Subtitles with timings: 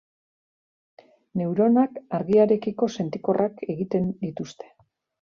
[1.41, 4.77] Neuronak argiarekiko sentikorrak egiten dituzte.